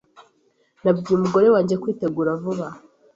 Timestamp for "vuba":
2.41-2.67